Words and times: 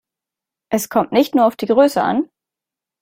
Es 0.71 0.89
kommt 0.89 1.11
nicht 1.11 1.35
nur 1.35 1.45
auf 1.45 1.55
die 1.55 1.67
Größe 1.67 2.01
an. 2.01 2.27